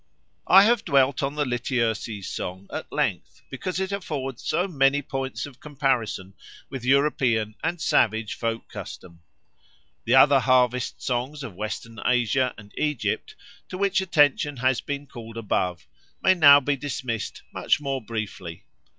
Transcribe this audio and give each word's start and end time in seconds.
I 0.47 0.63
have 0.63 0.83
dwelt 0.83 1.21
on 1.21 1.35
the 1.35 1.45
Lityerses 1.45 2.25
song 2.25 2.65
at 2.73 2.91
length 2.91 3.43
because 3.51 3.79
it 3.79 3.91
affords 3.91 4.43
so 4.43 4.67
many 4.67 5.03
points 5.03 5.45
of 5.45 5.59
comparison 5.59 6.33
with 6.71 6.83
European 6.83 7.53
and 7.63 7.79
savage 7.79 8.33
folk 8.33 8.67
custom. 8.67 9.21
The 10.05 10.15
other 10.15 10.39
harvest 10.39 11.03
songs 11.03 11.43
of 11.43 11.53
Western 11.53 11.99
Asia 12.03 12.55
and 12.57 12.73
Egypt, 12.79 13.35
to 13.69 13.77
which 13.77 14.01
attention 14.01 14.57
has 14.57 14.81
been 14.81 15.05
called 15.05 15.37
above, 15.37 15.85
may 16.23 16.33
now 16.33 16.59
be 16.59 16.75
dismissed 16.75 17.43
much 17.53 17.79
more 17.79 18.01
briefly. 18.03 18.65